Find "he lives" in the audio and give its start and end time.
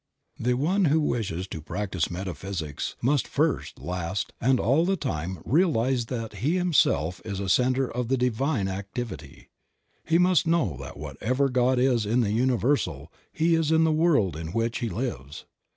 14.79-15.45